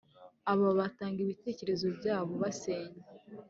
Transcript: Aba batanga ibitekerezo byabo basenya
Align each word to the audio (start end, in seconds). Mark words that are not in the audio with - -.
Aba 0.51 0.69
batanga 0.79 1.19
ibitekerezo 1.25 1.85
byabo 1.97 2.33
basenya 2.41 3.01